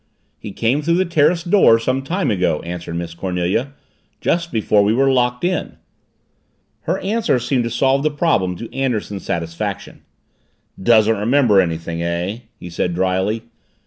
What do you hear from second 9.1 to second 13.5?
satisfaction. "Doesn't remember anything, eh?" he said dryly.